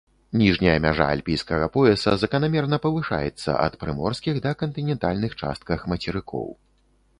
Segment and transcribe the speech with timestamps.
[0.41, 6.53] Ніжняя мяжа альпійскага пояса заканамерна павышаецца ад прыморскіх да кантынентальных частках мацерыкоў.